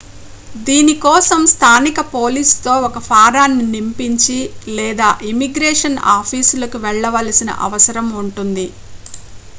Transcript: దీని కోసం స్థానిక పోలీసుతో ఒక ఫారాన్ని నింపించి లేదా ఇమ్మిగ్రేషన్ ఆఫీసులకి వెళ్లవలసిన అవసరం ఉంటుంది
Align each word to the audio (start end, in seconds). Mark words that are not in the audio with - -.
దీని 0.61 0.93
కోసం 1.01 1.41
స్థానిక 1.51 1.99
పోలీసుతో 2.13 2.73
ఒక 2.87 2.99
ఫారాన్ని 3.07 3.65
నింపించి 3.69 4.39
లేదా 4.77 5.09
ఇమ్మిగ్రేషన్ 5.29 5.99
ఆఫీసులకి 6.17 6.79
వెళ్లవలసిన 6.87 7.51
అవసరం 7.67 8.09
ఉంటుంది 8.23 8.67